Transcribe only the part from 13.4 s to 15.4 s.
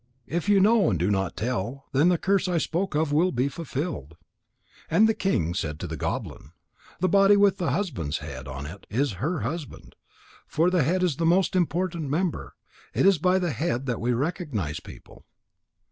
head that we recognize people."